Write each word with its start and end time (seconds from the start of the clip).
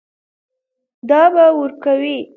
دا 1.09 1.21
به 1.33 1.45
ورکوې. 1.59 2.17